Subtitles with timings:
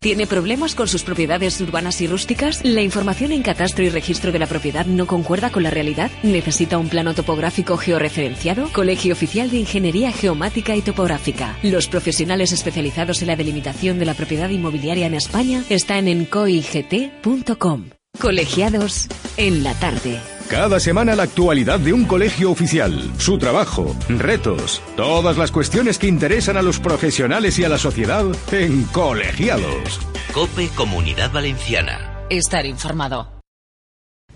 [0.00, 2.64] ¿Tiene problemas con sus propiedades urbanas y rústicas?
[2.64, 6.10] ¿La información en catastro y registro de la propiedad no concuerda con la realidad?
[6.22, 8.68] ¿Necesita un plano topográfico georreferenciado?
[8.72, 11.56] Colegio Oficial de Ingeniería Geomática y Topográfica.
[11.64, 17.90] Los profesionales especializados en la delimitación de la propiedad inmobiliaria en España están en coigt.com.
[18.20, 20.20] Colegiados en la tarde.
[20.48, 26.06] Cada semana la actualidad de un colegio oficial, su trabajo, retos, todas las cuestiones que
[26.06, 30.00] interesan a los profesionales y a la sociedad en Colegiados.
[30.32, 32.24] Cope Comunidad Valenciana.
[32.30, 33.37] Estar informado.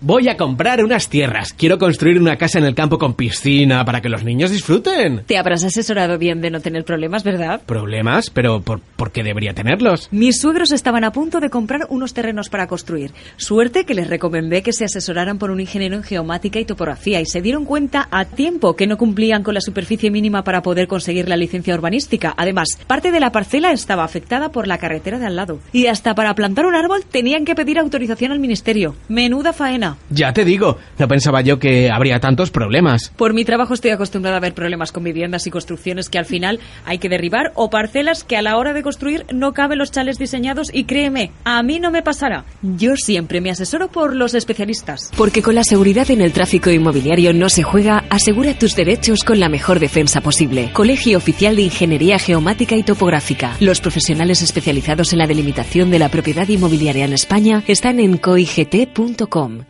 [0.05, 1.53] Voy a comprar unas tierras.
[1.53, 5.23] Quiero construir una casa en el campo con piscina para que los niños disfruten.
[5.25, 7.61] Te habrás asesorado bien de no tener problemas, ¿verdad?
[7.65, 8.29] ¿Problemas?
[8.29, 10.09] ¿Pero por, por qué debería tenerlos?
[10.11, 13.13] Mis suegros estaban a punto de comprar unos terrenos para construir.
[13.37, 17.25] Suerte que les recomendé que se asesoraran por un ingeniero en geomática y topografía y
[17.25, 21.29] se dieron cuenta a tiempo que no cumplían con la superficie mínima para poder conseguir
[21.29, 22.33] la licencia urbanística.
[22.35, 25.59] Además, parte de la parcela estaba afectada por la carretera de al lado.
[25.71, 28.97] Y hasta para plantar un árbol tenían que pedir autorización al ministerio.
[29.07, 29.92] Menuda faena.
[30.09, 33.11] Ya te digo, no pensaba yo que habría tantos problemas.
[33.15, 36.59] Por mi trabajo estoy acostumbrada a ver problemas con viviendas y construcciones que al final
[36.85, 40.17] hay que derribar o parcelas que a la hora de construir no caben los chales
[40.17, 42.45] diseñados y créeme, a mí no me pasará.
[42.61, 45.11] Yo siempre me asesoro por los especialistas.
[45.17, 49.39] Porque con la seguridad en el tráfico inmobiliario no se juega, asegura tus derechos con
[49.39, 50.71] la mejor defensa posible.
[50.73, 53.55] Colegio Oficial de Ingeniería Geomática y Topográfica.
[53.59, 59.65] Los profesionales especializados en la delimitación de la propiedad inmobiliaria en España están en coigt.com.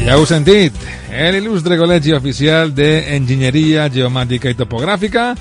[0.00, 0.74] Ja heu sentit,
[1.12, 5.34] el il·lustre Col·legi Oficial d'Enginyeria Geomàtica i Topogràfica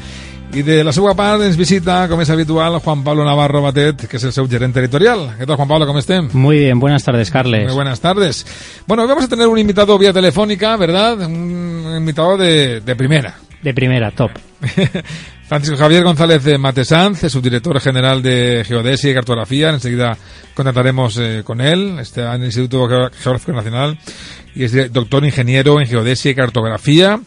[0.54, 4.18] i de la seva part ens visita, com és habitual, Juan Pablo Navarro Batet, que
[4.18, 5.30] es el seu gerent territorial.
[5.40, 5.88] ¿Qué tal, Juan Pablo?
[5.88, 6.30] ¿Cómo estén?
[6.34, 7.68] Muy bien, buenas tardes, Carles.
[7.68, 8.46] Muy buenas tardes.
[8.86, 11.20] Bueno, hoy vamos a tener un invitado vía telefónica, ¿verdad?
[11.22, 13.36] Un invitado de, de primera.
[13.62, 14.32] De primera, top.
[15.50, 19.72] Francisco Javier González de Matesanz, es subdirector general de Geodesia y Cartografía.
[19.72, 20.16] Enseguida
[20.54, 21.98] contactaremos eh, con él.
[21.98, 23.98] Está en el Instituto Geográfico Nacional
[24.54, 27.20] y es doctor ingeniero en Geodesia y Cartografía.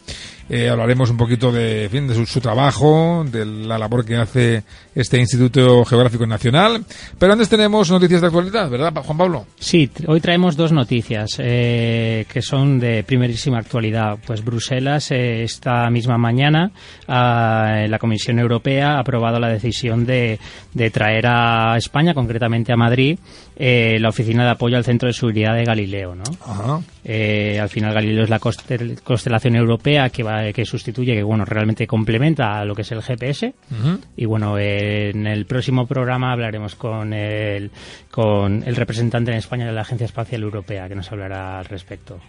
[0.49, 4.63] Eh, hablaremos un poquito de, en fin, de su, trabajo, de la labor que hace
[4.93, 6.83] este Instituto Geográfico Nacional.
[7.17, 9.45] Pero antes tenemos noticias de actualidad, ¿verdad, Juan Pablo?
[9.57, 14.17] Sí, hoy traemos dos noticias eh, que son de primerísima actualidad.
[14.25, 16.71] Pues Bruselas, eh, esta misma mañana,
[17.07, 20.39] eh, la Comisión Europea ha aprobado la decisión de,
[20.73, 23.17] de traer a España, concretamente a Madrid,
[23.55, 26.23] eh, la oficina de apoyo al Centro de Seguridad de Galileo, ¿no?
[26.45, 26.81] Ajá.
[27.05, 31.43] Eh, al final Galileo es la constel constelación europea que va que sustituye, que bueno,
[31.45, 33.47] realmente complementa a lo que es el GPS.
[33.47, 33.99] Uh -huh.
[34.15, 37.71] Y bueno, eh, en el próximo programa hablaremos con el,
[38.13, 42.19] con el representante en España de la Agencia Espacial Europea, que nos hablará al respecto.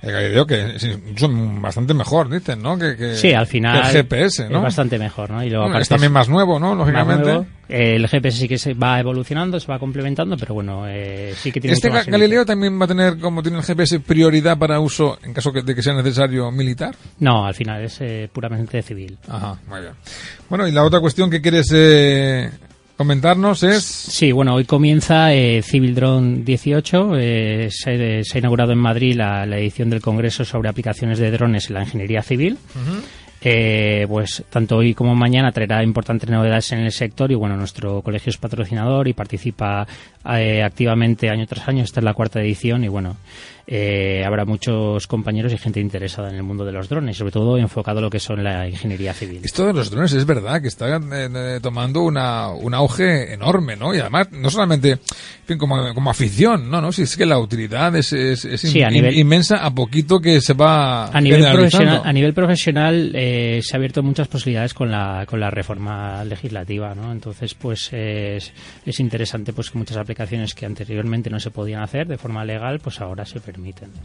[0.00, 0.78] El Galileo, que
[1.16, 2.78] son bastante mejor, dicen, ¿no?
[2.78, 3.82] Que, que sí, al final.
[3.82, 4.58] Que el GPS, ¿no?
[4.58, 5.42] Es bastante mejor, ¿no?
[5.42, 6.76] Y luego bueno, es también más nuevo, ¿no?
[6.76, 7.24] Lógicamente.
[7.24, 7.46] Nuevo.
[7.68, 11.60] El GPS sí que se va evolucionando, se va complementando, pero bueno, eh, sí que
[11.60, 15.18] tiene ¿Este Ga Galileo también va a tener, como tiene el GPS, prioridad para uso
[15.24, 16.94] en caso de que sea necesario militar?
[17.18, 19.18] No, al final es eh, puramente civil.
[19.26, 19.94] Ajá, muy bien.
[20.48, 22.48] Bueno, y la otra cuestión que quieres eh,
[22.96, 23.84] comentarnos es...
[23.84, 27.10] Sí, bueno, hoy comienza eh, Civil Drone 18.
[27.16, 31.30] Eh, se, se, ha inaugurado en Madrid la, la, edición del Congreso sobre aplicaciones de
[31.30, 32.58] drones en la ingeniería civil.
[32.74, 33.02] Uh -huh.
[33.48, 38.02] Eh, pues tanto hoy como mañana traerá importantes novedades en el sector y bueno, nuestro
[38.02, 39.86] colegio es patrocinador y participa
[40.34, 41.84] eh, activamente año tras año.
[41.84, 43.16] Esta es la cuarta edición y bueno,
[43.68, 47.58] eh, habrá muchos compañeros y gente interesada en el mundo de los drones, sobre todo
[47.58, 49.40] enfocado a lo que son la ingeniería civil.
[49.42, 53.92] Esto de los drones es verdad que está eh, tomando una, un auge enorme, ¿no?
[53.92, 54.98] Y además, no solamente en
[55.44, 56.80] fin, como, como afición, ¿no?
[56.80, 56.92] ¿no?
[56.92, 60.40] Si es que la utilidad es, es, es sí, a nivel, inmensa a poquito que
[60.40, 64.90] se va a nivel profesional a nivel profesional eh, se ha abierto muchas posibilidades con
[64.90, 68.52] la con la reforma legislativa no entonces pues es,
[68.84, 72.80] es interesante pues que muchas aplicaciones que anteriormente no se podían hacer de forma legal
[72.80, 73.55] pues ahora se permiten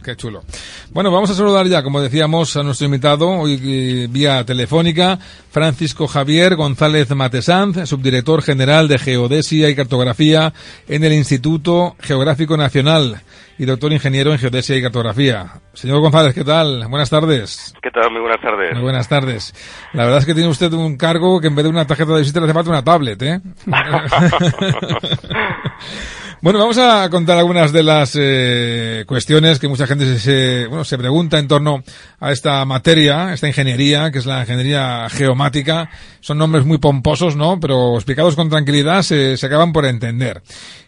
[0.02, 0.42] qué chulo
[0.90, 5.18] bueno vamos a saludar ya como decíamos a nuestro invitado hoy vía telefónica
[5.50, 10.52] Francisco Javier González Matesanz subdirector general de geodesia y cartografía
[10.88, 13.22] en el Instituto Geográfico Nacional
[13.58, 15.46] y doctor ingeniero en geodesia y cartografía.
[15.72, 16.86] Señor González, ¿qué tal?
[16.88, 17.74] Buenas tardes.
[17.82, 18.10] ¿Qué tal?
[18.10, 18.72] Muy buenas tardes.
[18.72, 19.54] Muy buenas tardes.
[19.92, 22.20] La verdad es que tiene usted un cargo que en vez de una tarjeta de
[22.20, 23.40] visita le hace falta una tablet, ¿eh?
[26.42, 30.98] bueno, vamos a contar algunas de las eh, cuestiones que mucha gente se, bueno, se
[30.98, 31.84] pregunta en torno
[32.18, 35.88] a esta materia, esta ingeniería, que es la ingeniería geomática.
[36.18, 37.60] Son nombres muy pomposos, ¿no?
[37.60, 40.42] Pero explicados con tranquilidad se, acaban por entender.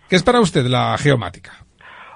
[0.09, 1.53] ¿Qué es para usted la geomática?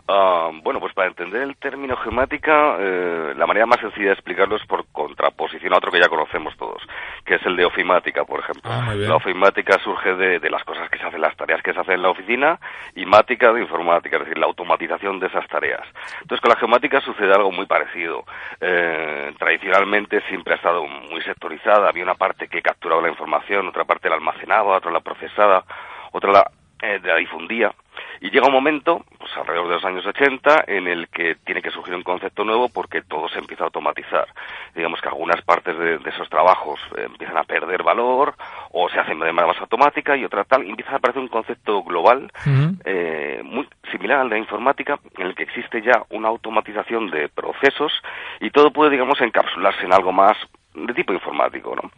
[0.09, 4.57] Ah, bueno, pues para entender el término geomática, eh, la manera más sencilla de explicarlo
[4.57, 6.83] es por contraposición a otro que ya conocemos todos,
[7.29, 8.71] que es el de ofimática, por ejemplo.
[8.73, 11.81] Ah, la ofimática surge de, de las cosas que se hacen, las tareas que se
[11.81, 12.59] hacen en la oficina,
[12.95, 15.87] y mática de informática, es decir, la automatización de esas tareas.
[16.23, 18.25] Entonces, con la geomática sucede algo muy parecido.
[18.63, 23.85] Eh, tradicionalmente siempre ha estado muy sectorizada, había una parte que capturaba la información, otra
[23.85, 25.65] parte la almacenaba, otra la procesaba,
[26.13, 26.51] otra la,
[26.81, 27.75] eh, la difundía.
[28.21, 31.71] Y llega un momento, pues alrededor de los años 80, en el que tiene que
[31.71, 34.27] surgir un concepto nuevo porque todo se empieza a automatizar.
[34.75, 38.35] Digamos que algunas partes de, de esos trabajos eh, empiezan a perder valor
[38.71, 40.65] o se hacen de manera más automática y otra tal.
[40.65, 42.31] Y empieza a aparecer un concepto global
[42.85, 47.29] eh, muy similar al de la informática, en el que existe ya una automatización de
[47.29, 47.93] procesos
[48.41, 50.37] y todo puede, digamos, encapsularse en algo más
[50.75, 51.91] de tipo informático, ¿no?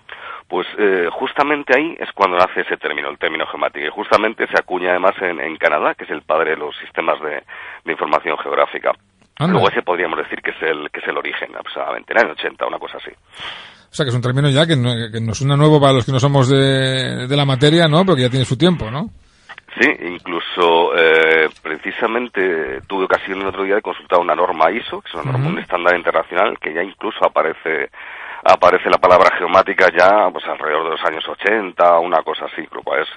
[0.48, 4.58] Pues eh, justamente ahí es cuando nace ese término, el término geomática, y justamente se
[4.58, 7.42] acuña además en, en Canadá, que es el padre de los sistemas de,
[7.84, 8.92] de información geográfica.
[9.38, 9.52] Anda.
[9.52, 12.32] Luego ese podríamos decir que es el que es el origen, aproximadamente, en el año
[12.34, 13.10] 80, una cosa así.
[13.10, 16.04] O sea, que es un término ya que, no, que nos suena nuevo para los
[16.04, 18.04] que no somos de, de la materia, ¿no?
[18.04, 19.08] Pero que ya tiene su tiempo, ¿no?
[19.78, 25.08] Sí, incluso eh, precisamente tuve ocasión el otro día de consultar una norma ISO, que
[25.08, 27.90] es una norma, un estándar internacional, que ya incluso aparece
[28.44, 32.82] aparece la palabra geomática ya pues alrededor de los años 80, una cosa así, lo
[32.82, 33.08] cual es,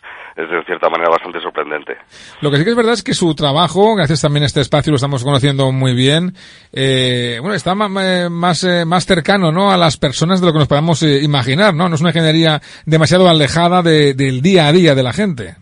[0.44, 1.98] es de cierta manera bastante sorprendente.
[2.42, 4.92] Lo que sí que es verdad es que su trabajo, gracias también a este espacio,
[4.92, 6.34] lo estamos conociendo muy bien,
[6.74, 7.88] eh, bueno, está ma-
[8.30, 9.72] más, eh, más cercano, ¿no?
[9.72, 11.88] A las personas de lo que nos podamos eh, imaginar, ¿no?
[11.90, 15.56] No es una ingeniería demasiado alejada de- del día a día de la gente.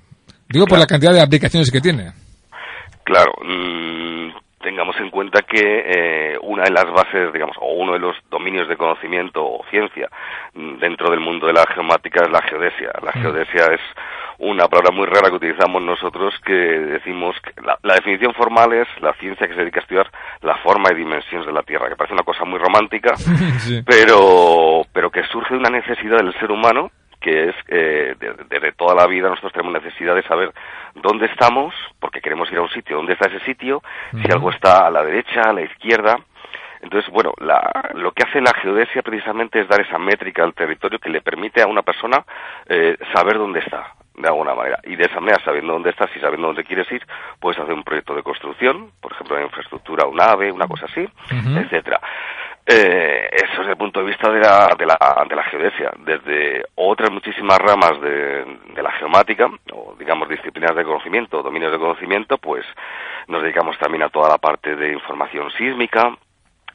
[0.49, 2.11] Digo por la cantidad de aplicaciones que tiene.
[3.03, 4.10] Claro, mm,
[4.61, 8.67] tengamos en cuenta que eh, una de las bases, digamos, o uno de los dominios
[8.67, 10.09] de conocimiento o ciencia
[10.53, 12.91] mm, dentro del mundo de la geomática es la geodesia.
[13.03, 13.81] La geodesia es
[14.39, 18.87] una palabra muy rara que utilizamos nosotros que decimos que la, la definición formal es
[18.99, 20.09] la ciencia que se dedica a estudiar
[20.41, 23.15] la forma y dimensiones de la Tierra, que parece una cosa muy romántica,
[23.59, 23.83] Sí.
[23.85, 28.71] pero, pero que surge de una necesidad del ser humano que es eh, de- desde
[28.71, 30.51] toda la vida nosotros tenemos necesidad de saber
[30.95, 34.85] dónde estamos, porque queremos ir a un sitio, dónde está ese sitio, si algo está
[34.87, 36.17] a la derecha, a la izquierda.
[36.81, 40.97] Entonces, bueno, la- lo que hace la geodesia precisamente es dar esa métrica al territorio
[40.99, 42.23] que le permite a una persona
[42.67, 44.79] eh, saber dónde está, de alguna manera.
[44.83, 47.05] Y de esa manera, sabiendo dónde estás y sabiendo dónde quieres ir,
[47.39, 51.01] puedes hacer un proyecto de construcción, por ejemplo, de infraestructura, un ave, una cosa así,
[51.01, 51.59] Ujú.
[51.59, 52.01] etcétera.
[52.65, 55.91] Eh, eso desde el punto de vista de la, de la, de la geodesia.
[56.05, 61.79] Desde otras muchísimas ramas de, de la geomática, o digamos disciplinas de conocimiento, dominios de
[61.79, 62.65] conocimiento, pues
[63.27, 66.15] nos dedicamos también a toda la parte de información sísmica,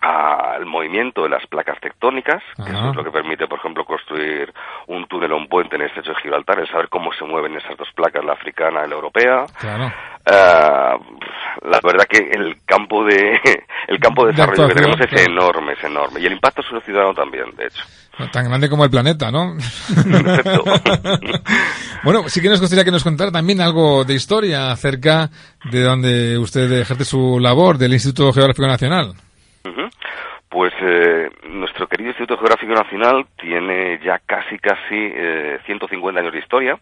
[0.07, 2.79] al movimiento de las placas tectónicas, que Ajá.
[2.79, 4.53] eso es lo que permite, por ejemplo, construir
[4.87, 7.57] un túnel o un puente en el estrecho de Gibraltar, el saber cómo se mueven
[7.57, 9.47] esas dos placas, la africana y la europea.
[9.59, 9.93] Claro.
[10.27, 10.97] Ah,
[11.63, 13.39] la verdad que el campo de
[13.89, 15.33] el campo de De desarrollo que tenemos es claro.
[15.33, 16.21] enorme, es enorme.
[16.21, 17.83] Y el impacto sobre el ciudadano también, de hecho.
[18.33, 19.57] Tan grande como el planeta, ¿no?
[22.05, 25.29] Bueno, sí que nos gustaría que nos contara también algo de historia acerca
[25.73, 29.15] de donde usted ejerce su labor, del Instituto Geográfico Nacional.
[30.49, 36.39] Pues eh, nuestro querido Instituto Geográfico Nacional tiene ya casi, casi eh, 150 años de
[36.39, 36.79] historia.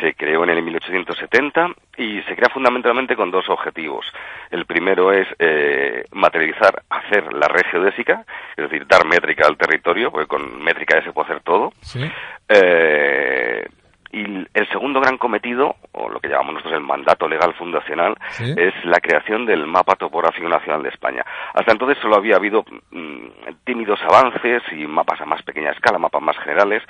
[0.00, 4.06] Se creó en el 1870 y se crea fundamentalmente con dos objetivos.
[4.50, 8.24] El primero es eh, materializar, hacer la red geodésica,
[8.56, 11.72] es decir, dar métrica al territorio, porque con métrica ya se puede hacer todo.
[11.82, 12.00] Sí.
[12.48, 13.66] Eh,
[14.12, 14.20] y
[14.54, 18.54] el segundo gran cometido, o lo que llamamos nosotros el mandato legal fundacional, Sí.
[18.56, 21.22] es la creación del mapa topográfico nacional de España.
[21.54, 23.26] Hasta entonces solo había habido mm,
[23.64, 26.82] tímidos avances y mapas a más pequeña escala, mapas más generales,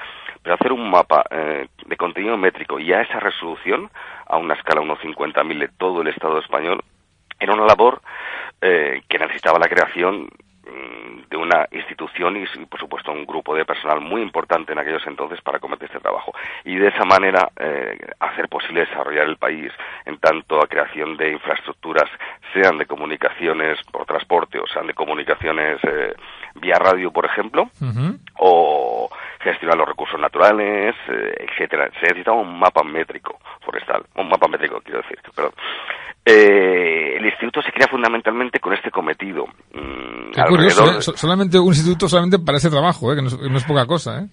[0.43, 3.91] pero hacer un mapa eh, de contenido métrico y a esa resolución,
[4.27, 6.83] a una escala 1.50.000 de todo el Estado español,
[7.39, 8.01] era una labor
[8.61, 10.29] eh, que necesitaba la creación
[11.29, 15.41] de una institución y, por supuesto un grupo de personal muy importante en aquellos entonces
[15.41, 16.33] para cometer este trabajo
[16.65, 19.73] y de esa manera eh, hacer posible desarrollar el país
[20.05, 22.11] en tanto a creación de infraestructuras
[22.53, 26.15] sean de comunicaciones por transporte o sean de comunicaciones eh,
[26.55, 27.71] vía radio por ejemplo
[28.39, 29.09] o
[29.47, 31.89] gestionar los recursos naturales, eh, etcétera.
[32.01, 35.53] Se necesitaba un mapa métrico forestal, un mapa métrico quiero decir, perdón.
[36.29, 39.47] Eh, el instituto se crea fundamentalmente con este cometido.
[39.73, 41.01] mm, Qué curioso, ¿eh?
[41.03, 43.17] So- solamente un instituto solamente para ese trabajo, ¿eh?
[43.17, 44.27] Que no es, no es poca cosa, ¿eh?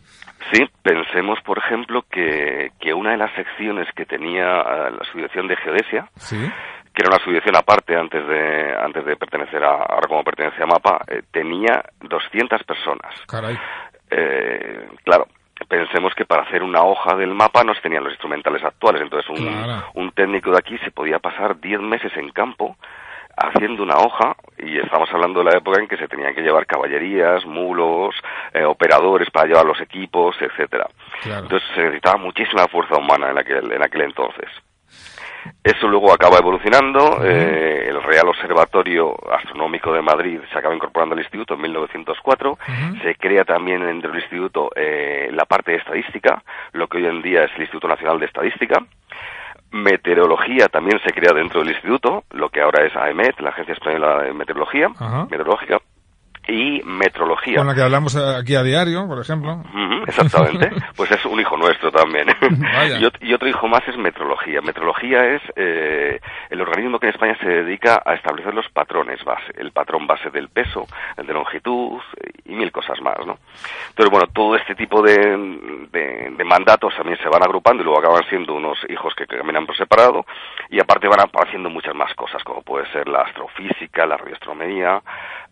[0.52, 5.48] Sí, pensemos, por ejemplo, que, que una de las secciones que tenía eh, la subdirección
[5.48, 6.36] de geodesia, Sí.
[6.94, 10.66] que era una subdirección aparte antes de antes de pertenecer a ahora como pertenece a
[10.66, 13.14] Mapa, eh, tenía 200 personas.
[13.28, 13.56] Caray.
[14.10, 15.28] Eh, claro,
[15.68, 19.30] pensemos que para hacer una hoja del mapa no se tenían los instrumentales actuales, entonces
[19.30, 19.84] un, Claro.
[19.96, 22.76] un técnico de aquí se podía pasar 10 meses en campo
[23.36, 26.68] haciendo una hoja, y estamos hablando de la época en que se tenían que llevar
[26.68, 28.14] caballerías, mulos,
[28.54, 30.88] eh, operadores para llevar los equipos, etcétera.
[31.26, 34.50] Entonces se necesitaba muchísima fuerza humana en aquel, en aquel entonces.
[35.64, 37.24] Eso luego acaba evolucionando.
[37.24, 42.58] Eh, el Real Observatorio Astronómico de Madrid se acaba incorporando al instituto en 1904.
[43.02, 47.22] Se crea también dentro del instituto eh, la parte de estadística, lo que hoy en
[47.22, 48.84] día es el Instituto Nacional de Estadística.
[49.72, 54.22] Meteorología también se crea dentro del instituto, lo que ahora es AEMET, la Agencia Española
[54.22, 54.90] de Meteorología,
[55.30, 55.80] Meteorológica
[56.48, 57.58] y metrología.
[57.58, 59.64] Con la que hablamos aquí a diario, por ejemplo.
[60.06, 60.72] exactamente.
[60.96, 62.28] pues es un hijo nuestro también.
[63.22, 64.62] y, otro hijo más es metrología.
[64.62, 66.20] Metrología es eh,
[66.50, 69.54] el organismo que en España se dedica a establecer los patrones base.
[69.56, 70.86] El patrón base del peso,
[71.18, 72.02] el de longitud
[72.46, 73.38] y mil cosas más, ¿no?
[73.90, 75.16] Entonces, bueno, todo este tipo de,
[75.92, 79.78] de, mandatos también se van agrupando y luego acaban siendo unos hijos que caminan por
[79.78, 80.26] separado
[80.70, 85.02] y aparte van haciendo muchas más cosas, como puede ser la astrofísica, la radioastronomía,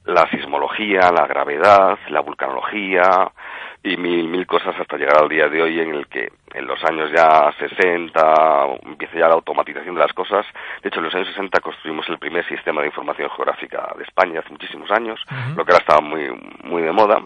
[0.05, 3.31] la sismología, la gravedad, la vulcanología
[3.83, 6.83] y mil, mil cosas hasta llegar al día de hoy en el que en los
[6.83, 10.45] años ya 60 empieza ya la automatización de las cosas.
[10.81, 14.39] De hecho, en los años 60 construimos el primer sistema de información geográfica de España
[14.39, 15.19] hace muchísimos años,
[15.55, 16.29] lo que ahora estaba muy,
[16.63, 17.21] muy de moda.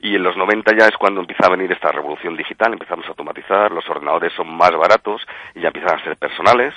[0.00, 3.08] Y en los 90 ya es cuando empieza a venir esta revolución digital, empezamos a
[3.08, 6.72] automatizar, los ordenadores son más baratos y ya empiezan a ser personales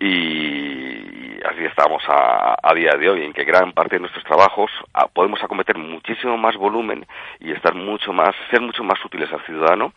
[0.00, 4.70] y así estamos a, a, día de hoy, en que gran parte de nuestros trabajos
[5.12, 7.06] podemos acometer muchísimo más volumen
[7.40, 9.92] y estar mucho más, ser mucho más útiles al ciudadano,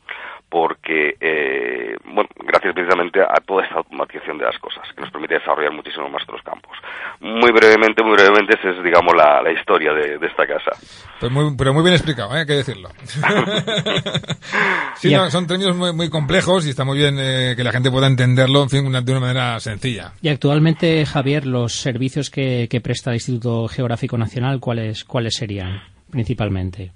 [0.50, 5.36] porque, eh, bueno, gracias precisamente a toda esta automatización de las cosas, que nos permite
[5.36, 6.77] desarrollar muchísimo más otros campos.
[7.20, 10.72] Muy brevemente, muy brevemente, esa es, digamos, la, la historia de, de, esta casa.
[11.20, 12.39] Pues muy, pero muy bien explicado, ¿eh?
[12.39, 12.89] hay que decirlo.
[14.96, 17.92] sí, no, son términos muy, muy, complejos y está muy bien eh, que la gente
[17.92, 20.13] pueda entenderlo, en fin, una, de una manera sencilla.
[20.22, 25.82] Y actualmente, Javier, los servicios que, que presta el Instituto Geográfico Nacional, ¿cuáles, cuáles serían
[26.10, 26.92] principalmente?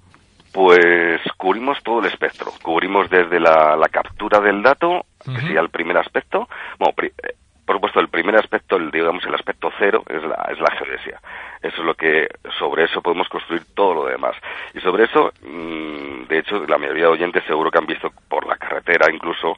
[0.52, 2.52] Pues cubrimos todo el espectro.
[2.62, 6.48] Cubrimos desde la, captura del dato, que sería el primer aspecto.
[6.78, 10.60] Bueno, eh, por supuesto, el primer aspecto, el, digamos, el aspecto cero, es la, es
[10.60, 11.20] la geodesia.
[11.62, 12.28] Eso es lo que,
[12.58, 14.34] sobre eso podemos construir todo lo demás.
[14.74, 18.46] Y sobre eso, mm, de hecho, la mayoría de oyentes seguro que han visto por
[18.46, 19.56] la carretera incluso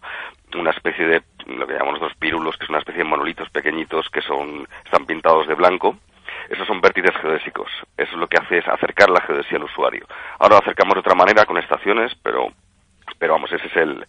[0.55, 4.09] una especie de, lo que llamamos nosotros pírulos, que es una especie de monolitos pequeñitos
[4.11, 5.97] que son, están pintados de blanco
[6.49, 7.71] esos son vértices geodésicos.
[7.97, 10.07] Eso es lo que hace es acercar la geodesia al usuario.
[10.39, 12.49] Ahora lo acercamos de otra manera con estaciones, pero,
[13.19, 14.07] pero vamos, ese es el,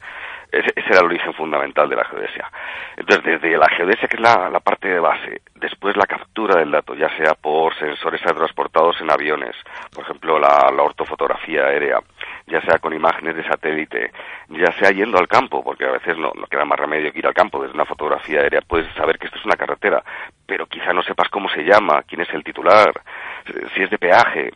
[0.59, 2.49] ese, era el origen fundamental de la geodesia.
[2.95, 6.95] Entonces, desde la geodesia, que es la, parte de base, después la captura del dato,
[6.95, 9.55] ya sea por sensores transportados en aviones,
[9.93, 11.99] por ejemplo, la, la ortofotografía aérea,
[12.47, 14.11] ya sea con imágenes de satélite,
[14.49, 17.27] ya sea yendo al campo, porque a veces no, no, queda más remedio que ir
[17.27, 17.61] al campo.
[17.61, 20.03] Desde una fotografía aérea puedes saber que esto es una carretera,
[20.45, 22.93] pero quizá no sepas cómo se llama, quién es el titular,
[23.73, 24.51] si es de peaje.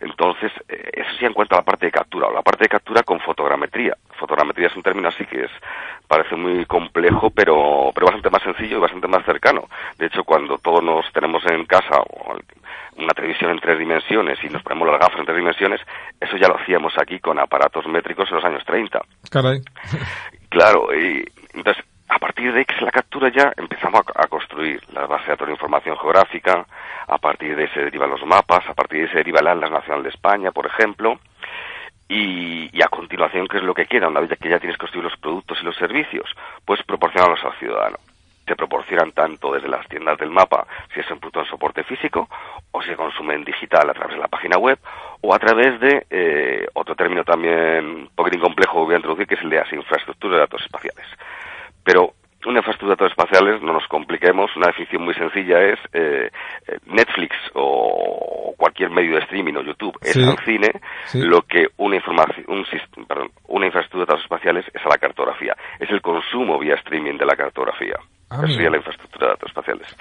[0.00, 3.02] Entonces, eh, eso sí en cuanto la parte de captura, o la parte de captura
[3.02, 3.96] con fotogrametría.
[4.78, 5.50] Un término así que es,
[6.06, 9.64] parece muy complejo, pero, pero bastante más sencillo y bastante más cercano.
[9.98, 12.00] De hecho, cuando todos nos tenemos en casa
[12.96, 15.80] una televisión en tres dimensiones y nos ponemos las gafas en tres dimensiones,
[16.20, 19.00] eso ya lo hacíamos aquí con aparatos métricos en los años 30.
[19.30, 19.60] Caray.
[20.48, 25.24] Claro, y entonces a partir de X la captura ya empezamos a, construir la base
[25.24, 26.66] de datos de información geográfica,
[27.06, 29.48] a partir de ahí se derivan los mapas, a partir de ahí se deriva el
[29.48, 31.18] Atlas Nacional de España, por ejemplo,
[32.08, 34.08] y, a continuación, ¿qué es lo que queda?
[34.08, 36.28] Una vez que ya tienes construido los productos y los servicios,
[36.64, 37.98] pues proporcionarlos al ciudadano.
[38.46, 42.28] Se proporcionan tanto desde las tiendas del mapa, si es en punto de soporte físico,
[42.70, 44.78] o se consume en digital a través de la página web,
[45.20, 49.34] o a través de eh, otro término también un poquitín complejo voy a introducir, que
[49.34, 51.06] es el de las infraestructuras de datos espaciales.
[51.84, 52.14] Pero
[52.46, 56.30] una infraestructura de datos espaciales, no nos compliquemos, una definición muy sencilla es eh,
[56.66, 60.68] eh, Netflix o cualquier medio de streaming o YouTube es al cine,
[61.14, 62.64] lo que una, información, un,
[63.06, 65.56] perdón, una infraestructura de datos espaciales es a la cartografía.
[65.78, 67.96] Es el consumo vía streaming de la cartografía.
[68.30, 69.96] Ah, Eso sería la infraestructura de datos espaciales.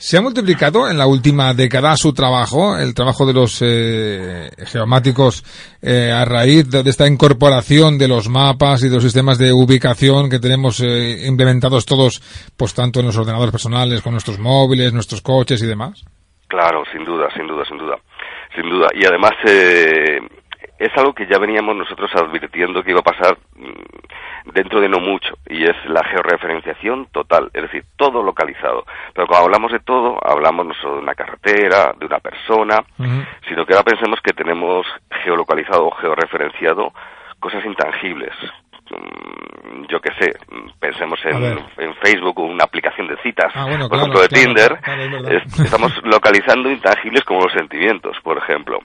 [0.00, 5.44] Se ha multiplicado en la última década su trabajo, el trabajo de los eh, geomáticos
[5.82, 10.30] eh, a raíz de, esta incorporación de los mapas y de los sistemas de ubicación
[10.30, 12.22] que tenemos eh, implementados todos,
[12.56, 16.02] pues tanto en los ordenadores personales, con nuestros móviles, nuestros coches y demás.
[16.48, 17.96] Claro, sin duda, sin duda, sin duda,
[18.56, 18.88] sin duda.
[18.94, 20.18] Y además eh,
[20.80, 24.98] es algo que ya veníamos nosotros advirtiendo que iba a pasar mm, dentro de no
[24.98, 28.84] mucho, y es la georreferenciación total, es decir, todo localizado.
[29.14, 32.82] Pero cuando hablamos de todo, hablamos no solo de una carretera, de una persona,
[33.48, 34.86] sino que ahora pensemos que tenemos
[35.22, 36.92] geolocalizado o georreferenciado
[37.38, 38.32] cosas intangibles,
[38.90, 40.32] mm, yo qué sé,
[40.80, 44.28] pensemos en, en, Facebook o una aplicación de citas, ah, bueno, por claro, ejemplo de
[44.28, 48.78] claro, Tinder, claro, es es- estamos localizando intangibles como los sentimientos, por ejemplo.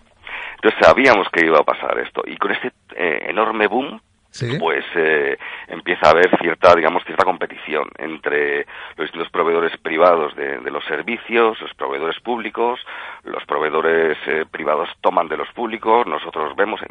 [0.55, 3.99] Entonces sabíamos que iba a pasar esto y con este eh, enorme boom
[4.35, 4.57] Sí.
[4.59, 8.65] pues eh, empieza a haber cierta, digamos, cierta competición entre
[8.97, 12.81] los distintos proveedores privados de, de los servicios, los proveedores públicos,
[13.23, 16.81] los proveedores eh, privados toman de los públicos, nosotros vemos.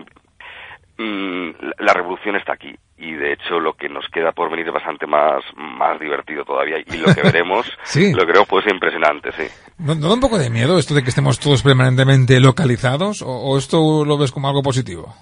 [0.97, 4.73] Mm, la- revolución está aquí y de hecho lo que nos queda por venir es
[4.73, 8.13] bastante más más divertido todavía y lo que veremos Sí.
[8.13, 9.45] lo creo puede ser impresionante sí
[9.79, 13.23] ¿No, no da un poco de miedo esto de que estemos todos permanentemente localizados?
[13.23, 15.13] ¿O, o esto lo ves como algo positivo?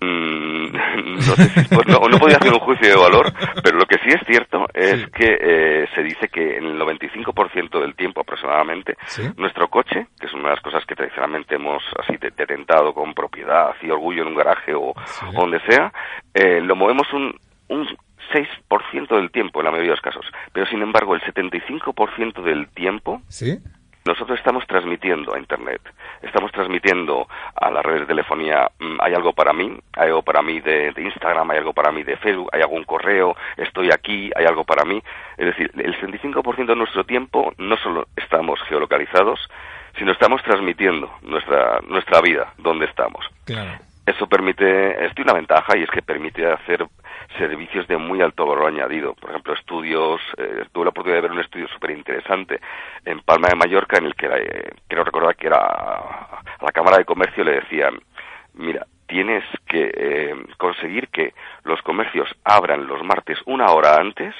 [0.00, 0.61] Mm,
[1.04, 3.98] no, sé si- pues no, no podía hacer un juicio de valor, pero lo que
[3.98, 5.06] sí es cierto es Sí.
[5.14, 9.22] que eh, se dice que en el 95% del tiempo aproximadamente, Sí.
[9.36, 13.14] nuestro coche, que es una de las cosas que tradicionalmente hemos así de- detentado con
[13.14, 15.26] propiedad y orgullo en un garaje o, Sí.
[15.34, 15.92] o donde sea,
[16.34, 17.34] eh, lo movemos un,
[17.68, 17.86] un
[18.32, 20.24] 6% del tiempo en la mayoría de los casos.
[20.52, 23.58] Pero sin embargo, el 75% del tiempo ¿Sí?
[24.04, 25.80] Nosotros estamos transmitiendo a Internet,
[26.22, 30.42] estamos transmitiendo a las redes de telefonía, mm, hay algo para mí, hay algo para
[30.42, 34.30] mí de, de Instagram, hay algo para mí de Facebook, hay algún correo, estoy aquí,
[34.34, 35.02] hay algo para mí.
[35.36, 39.48] Es decir, el 75% de nuestro tiempo no solo estamos geolocalizados,
[39.98, 43.24] sino estamos transmitiendo nuestra, nuestra vida, donde estamos.
[43.44, 43.72] Claro.
[44.06, 46.84] Eso permite, esto tiene una ventaja y es que permite hacer
[47.38, 49.14] servicios de muy alto valor añadido.
[49.14, 52.60] Por ejemplo, estudios, eh, tuve la oportunidad de ver un estudio súper interesante
[53.04, 56.98] en Palma de Mallorca en el que eh, creo recordar que era a la Cámara
[56.98, 58.00] de Comercio le decían,
[58.54, 64.34] mira, tienes que eh, conseguir que los comercios abran los martes una hora antes,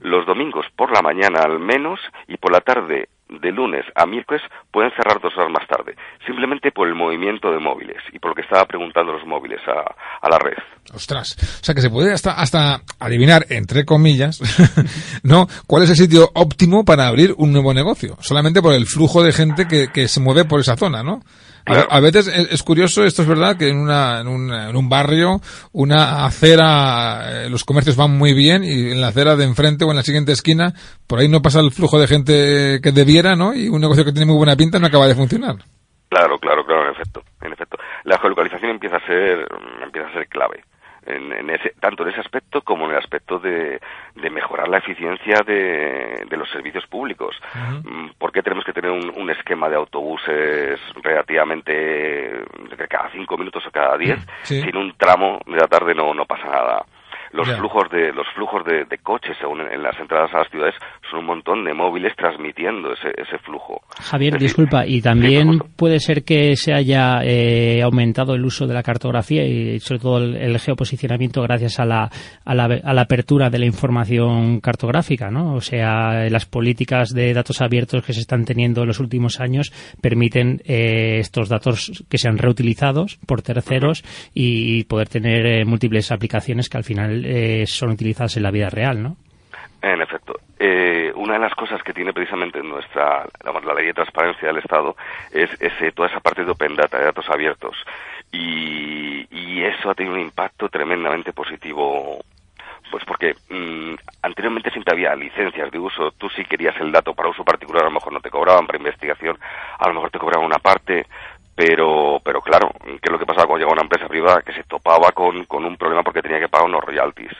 [0.00, 4.42] los domingos por la mañana al menos y por la tarde de lunes a miércoles
[4.70, 8.34] pueden cerrar dos horas más tarde, simplemente por el movimiento de móviles y por lo
[8.34, 10.56] que estaba preguntando los móviles a, la red.
[10.94, 11.36] Ostras.
[11.60, 14.40] O sea que se puede hasta, hasta adivinar, entre comillas,
[15.22, 15.46] ¿no?
[15.66, 18.16] ¿Cuál es el sitio óptimo para abrir un nuevo negocio?
[18.20, 21.20] Solamente por el flujo de gente que, que se mueve por esa zona, ¿no?
[21.66, 21.88] A, Claro.
[21.90, 24.88] a veces es, es curioso, esto es verdad, que en, una, en, un, en un
[24.88, 25.40] barrio,
[25.72, 29.90] una acera, eh, los comercios van muy bien y en la acera de enfrente o
[29.90, 30.72] en la siguiente esquina,
[31.08, 33.52] por ahí no pasa el flujo de gente que debiera, ¿no?
[33.52, 35.56] Y un negocio que tiene muy buena pinta no acaba de funcionar.
[36.08, 37.76] Claro, claro, claro, en efecto, en efecto.
[38.04, 39.44] La geolocalización empieza a ser,
[39.82, 40.62] empieza a ser clave.
[41.06, 43.80] En, en ese, tanto en ese aspecto como en el aspecto de,
[44.14, 47.36] de mejorar la eficiencia de, de los servicios públicos.
[47.84, 53.36] Mm, ¿Por qué tenemos que tener un, un esquema de autobuses relativamente de cada cinco
[53.38, 54.18] minutos o cada diez?
[54.42, 54.60] Sí.
[54.60, 56.84] Si en un tramo de la tarde no, no pasa nada.
[57.36, 60.50] Los flujos de los flujos de, de coches según en, en las entradas a las
[60.50, 60.74] ciudades
[61.10, 63.82] son un montón de móviles transmitiendo ese, ese flujo.
[64.00, 68.66] Javier, Es decir, disculpa, y también puede ser que se haya eh, aumentado el uso
[68.66, 72.10] de la cartografía y sobre todo el, el geoposicionamiento gracias a la,
[72.44, 75.54] a, la, a la apertura de la información cartográfica, ¿no?
[75.54, 79.72] O sea, las políticas de datos abiertos que se están teniendo en los últimos años
[80.00, 84.02] permiten eh, estos datos que sean reutilizados por terceros
[84.34, 88.70] y poder tener eh, múltiples aplicaciones que al final eh, son utilizadas en la vida
[88.70, 89.16] real, ¿no?
[89.82, 90.34] En efecto.
[90.58, 94.58] Eh, una de las cosas que tiene precisamente nuestra, digamos, la ley de transparencia del
[94.58, 94.96] Estado
[95.30, 97.76] es ese, toda esa parte de Open Data, de datos abiertos.
[98.32, 102.18] Y, y eso ha tenido un impacto tremendamente positivo.
[102.90, 106.12] Pues porque mm, anteriormente siempre había licencias de uso.
[106.12, 108.78] Tú si querías el dato para uso particular, a lo mejor no te cobraban, para
[108.78, 109.38] investigación,
[109.78, 111.06] a lo mejor te cobraban una parte.
[111.56, 114.64] Pero, pero claro, ¿qué es lo que pasaba cuando llegaba una empresa privada que se
[114.64, 117.32] topaba con, con un problema porque tenía que pagar unos royalties?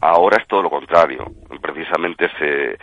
[0.00, 1.24] Ahora es todo lo contrario.
[1.60, 2.78] Precisamente se, eh,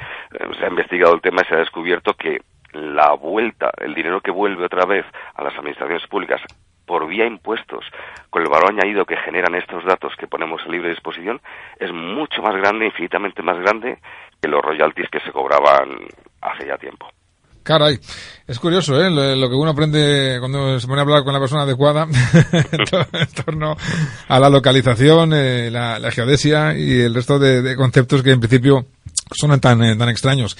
[0.59, 2.41] se ha investigado el tema y se ha descubierto que
[2.73, 6.41] la vuelta, el dinero que vuelve otra vez a las administraciones públicas
[6.85, 7.85] por vía impuestos,
[8.29, 11.39] con el valor añadido que generan estos datos que ponemos a libre disposición,
[11.79, 13.99] es mucho más grande, infinitamente más grande
[14.41, 15.97] que los royalties que se cobraban
[16.41, 17.07] hace ya tiempo.
[17.63, 17.97] Caray,
[18.45, 19.09] es curioso, ¿eh?
[19.09, 23.07] Lo, que uno aprende cuando se pone a hablar con la persona adecuada en to-
[23.13, 23.77] en torno
[24.27, 28.85] a la localización, eh, la, geodesia y el resto de, conceptos que en principio
[29.31, 30.57] son tan, eh, tan extraños.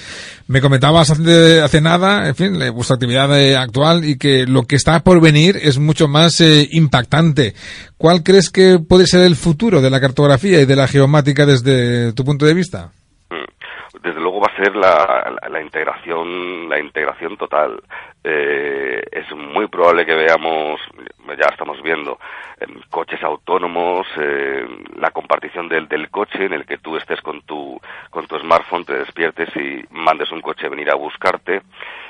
[0.47, 4.77] Me comentabas hace, hace nada, en fin, vuestra actividad eh, actual y que lo que
[4.77, 7.53] está por venir es mucho más eh, impactante.
[7.97, 12.13] ¿Cuál crees que puede ser el futuro de la cartografía y de la geomática desde
[12.13, 12.91] tu punto de vista?
[13.29, 14.01] Mm.
[14.03, 17.81] Desde luego va a ser la, la, la integración, la integración total.
[18.23, 20.81] Eh, es muy probable que veamos,
[21.27, 22.19] ya estamos viendo,
[22.59, 24.65] em, coches autónomos, eh,
[24.97, 27.79] la compartición del, del coche en el que tú estés con tu,
[28.09, 31.61] con tu smartphone, te despiertes y mandes un coche a venir a buscarte,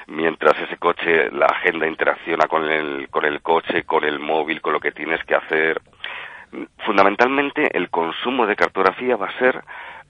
[0.08, 4.74] mientras ese coche, la agenda interacciona con el, con el coche, con el móvil, con
[4.74, 5.82] lo que tienes que hacer
[6.86, 9.64] Fundamentalmente, el consumo de cartografía va a ser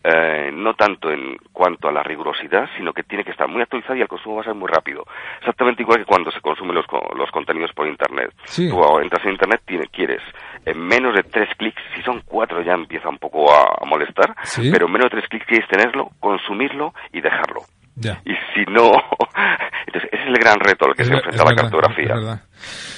[0.04, 3.96] eh, no tanto en cuanto a la rigurosidad, sino que tiene que estar muy actualizado
[3.96, 5.04] y el consumo va a ser muy rápido.
[5.40, 6.86] Exactamente igual que cuando se consumen los,
[7.18, 8.32] los contenidos por Internet.
[8.46, 8.70] Sí.
[8.70, 10.22] Tú entras en Internet, tiene, quieres
[10.66, 14.34] en menos de tres clics, si son cuatro ya empieza un poco a, a molestar,
[14.44, 14.70] Sí.
[14.72, 17.62] pero en menos de tres clics quieres tenerlo, consumirlo y dejarlo.
[17.96, 18.20] Ya.
[18.26, 18.92] Y si no,
[19.88, 22.16] entonces ese es el gran reto al que Es se enfrenta la cartografía.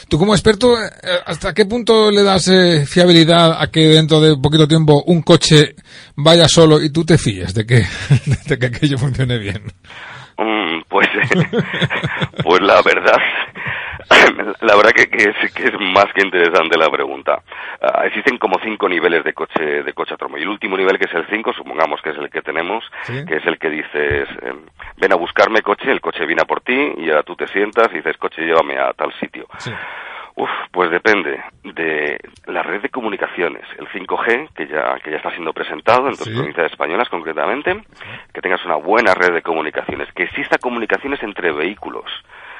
[0.07, 0.89] Tú como experto, eh,
[1.25, 5.75] ¿hasta qué punto le das eh, fiabilidad a que dentro de poquito tiempo un coche
[6.15, 7.85] vaya solo y tú te fíes de que,
[8.47, 9.63] de que aquello funcione bien?
[10.95, 11.09] Pues,
[12.43, 13.17] pues la verdad,
[14.61, 17.41] la verdad que, que es, que es más que interesante la pregunta.
[17.81, 21.03] Ah, existen como cinco niveles de coche de coche autónomo y el último nivel que
[21.05, 23.25] es el 5, supongamos que es el que tenemos, Sí.
[23.25, 24.61] que es el que dices, em,
[24.97, 27.89] ven a buscarme coche, el coche viene a por ti y ahora tú te sientas
[27.91, 29.47] y dices, coche, llévame a tal sitio.
[29.57, 29.71] Sí.
[30.37, 35.31] Uf, pues depende de la red de comunicaciones, el 5G, que ya, que ya está
[35.31, 36.33] siendo presentado en dos Sí.
[36.33, 37.81] provincias españolas concretamente,
[38.33, 42.03] que tengas una buena red de comunicaciones, que exista comunicaciones entre vehículos.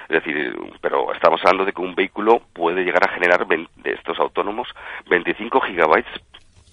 [0.07, 4.19] Es decir, pero estamos hablando de que un vehículo puede llegar a generar de estos
[4.19, 4.69] autónomos
[5.09, 6.13] 25 gigabytes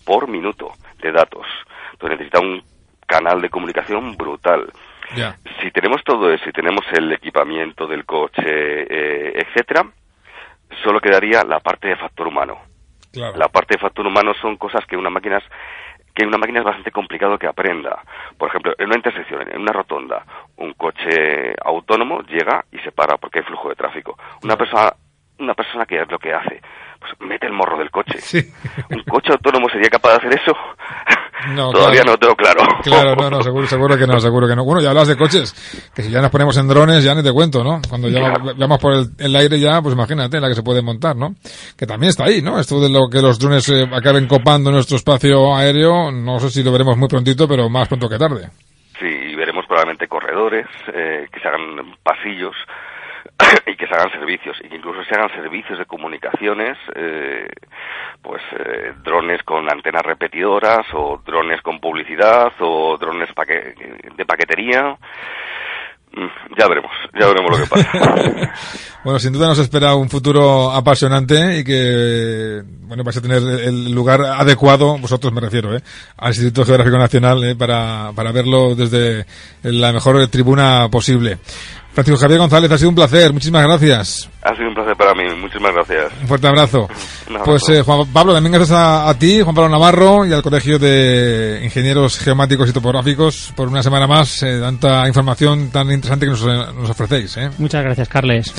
[0.04, 0.68] por minuto
[1.00, 1.46] de datos.
[1.92, 2.62] Entonces necesita un
[3.06, 4.70] canal de comunicación brutal.
[5.60, 9.86] Si tenemos todo eso, si tenemos el equipamiento del coche, eh, etcétera,
[10.82, 12.58] solo quedaría la parte de factor humano.
[13.12, 13.36] Claro.
[13.36, 15.44] La parte de factor humano son cosas que una máquina es,
[16.14, 18.02] que una máquina es bastante complicado que aprenda.
[18.38, 20.24] Por ejemplo, en una intersección, en una rotonda,
[20.56, 24.16] un coche autónomo llega y se para porque hay flujo de tráfico.
[24.42, 24.94] Una persona,
[25.38, 26.60] una persona que es lo que hace,
[26.98, 28.18] pues mete el morro del coche.
[28.20, 28.40] Sí.
[28.90, 30.56] ¿Un coche autónomo sería capaz de hacer eso?
[31.50, 32.12] No, Todavía claro.
[32.12, 32.60] no tengo claro.
[32.82, 34.64] Claro, no, no, seguro, seguro que no, seguro que no.
[34.64, 35.52] Bueno, ya hablas de coches,
[35.94, 37.80] que si ya nos ponemos en drones, ya ni te cuento, ¿no?
[37.88, 38.54] Cuando ya Claro.
[38.56, 41.34] vamos por el, el aire ya, pues imagínate la que se puede montar, ¿no?
[41.76, 42.58] Que también está ahí, ¿no?
[42.60, 46.62] Esto de lo que los drones eh, acaben copando nuestro espacio aéreo, no sé si
[46.62, 48.48] lo veremos muy prontito, pero más pronto que tarde.
[49.00, 52.54] Sí, y veremos probablemente corredores, eh, que se hagan pasillos
[53.66, 57.46] y que se hagan servicios, y que incluso se hagan servicios de comunicaciones, eh,
[58.22, 63.74] pues eh, drones con antenas repetidoras, o drones con publicidad, o drones paque-
[64.16, 64.96] de paquetería.
[66.14, 68.52] Mm, Ya veremos, ya veremos lo que pasa.
[69.04, 73.92] Bueno, sin duda nos espera un futuro apasionante y que, bueno, vais a tener el
[73.92, 75.80] lugar adecuado, vosotros me refiero, ¿eh?
[76.18, 77.56] al Instituto Geográfico Nacional, ¿eh?
[77.56, 79.26] para, para verlo desde
[79.64, 81.38] la mejor tribuna posible.
[81.92, 84.30] Francisco Javier González, ha sido un placer, muchísimas gracias.
[84.42, 86.12] ha sido un placer para mí, muchísimas gracias.
[86.22, 86.88] Un fuerte abrazo.
[87.28, 87.44] Un abrazo.
[87.44, 90.78] Pues eh, Juan Pablo, también gracias a, a ti, Juan Pablo Navarro, y al Colegio
[90.78, 96.30] de Ingenieros Geomáticos y Topográficos por una semana más, eh, tanta información tan interesante que
[96.32, 97.36] nos, eh, nos ofrecéis.
[97.36, 97.50] ¿eh?
[97.58, 98.52] Muchas gracias, Carles.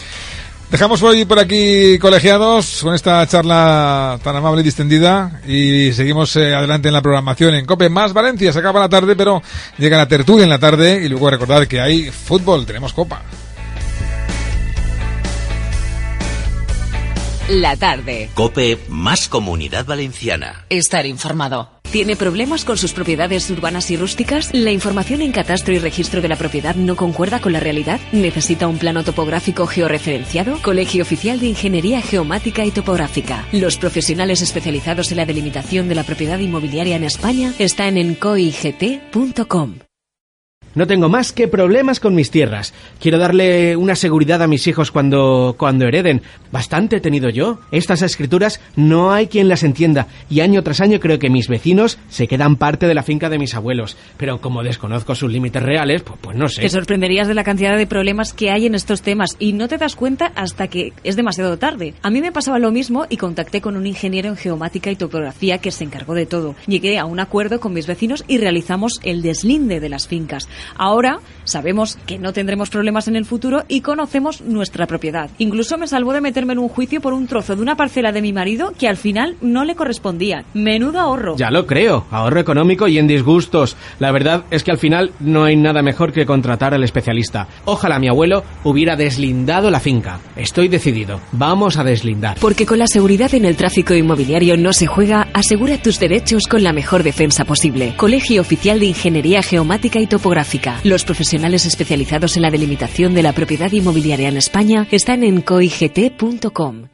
[0.74, 6.56] Dejamos hoy por aquí colegiados con esta charla tan amable y distendida y seguimos eh,
[6.56, 8.52] adelante en la programación en COPE más Valencia.
[8.52, 9.44] Se acaba la tarde, pero
[9.78, 13.22] llega la tertulia en la tarde y luego recordad que hay fútbol, tenemos copa.
[17.50, 18.32] La tarde.
[18.34, 20.66] Cope más comunidad valenciana.
[20.72, 21.83] Estar informado.
[21.94, 24.50] ¿Tiene problemas con sus propiedades urbanas y rústicas?
[24.52, 28.00] ¿La información en catastro y registro de la propiedad no concuerda con la realidad?
[28.12, 30.60] ¿Necesita un plano topográfico georreferenciado?
[30.64, 33.46] Colegio Oficial de Ingeniería Geomática y Topográfica.
[33.52, 39.76] Los profesionales especializados en la delimitación de la propiedad inmobiliaria en España están en coigt.com.
[40.76, 42.74] No tengo más que problemas con mis tierras.
[43.00, 46.24] Quiero darle una seguridad a mis hijos cuando, cuando hereden.
[46.52, 47.60] Bastante he tenido yo.
[47.72, 50.08] Estas escrituras no hay quien las entienda.
[50.30, 53.38] Y año tras año creo que mis vecinos se quedan parte de la finca de
[53.38, 53.98] mis abuelos.
[54.18, 56.62] Pero como desconozco sus límites reales, pues, pues no sé.
[56.62, 59.78] Te sorprenderías de la cantidad de problemas que hay en estos temas y no te
[59.78, 61.94] das cuenta hasta que es demasiado tarde.
[62.02, 65.60] A mí me pasaba lo mismo y contacté con un ingeniero en geomática y topografía
[65.60, 66.56] que se encargó de todo.
[66.66, 70.48] Llegué a un acuerdo con mis vecinos y realizamos el deslinde de las fincas.
[70.76, 75.30] Ahora sabemos que no tendremos problemas en el futuro y conocemos nuestra propiedad.
[75.38, 78.22] Incluso me salvó de meterme en un juicio por un trozo de una parcela de
[78.22, 80.46] mi marido que al final no le correspondía.
[80.54, 81.36] Menudo ahorro.
[81.38, 83.76] Ya lo creo, ahorro económico y en disgustos.
[84.00, 87.48] La verdad es que al final no hay nada mejor que contratar al especialista.
[87.66, 90.20] Ojalá mi abuelo hubiera deslindado la finca.
[90.36, 92.38] Estoy decidido, vamos a deslindar.
[92.40, 96.64] Porque con la seguridad en el tráfico inmobiliario no se juega, asegura tus derechos con
[96.64, 97.96] la mejor defensa posible.
[97.98, 100.08] Colegio Oficial de Ingeniería Geomática y
[100.84, 106.93] Los profesionales especializados en la delimitación de la propiedad inmobiliaria en España están en coigt.com.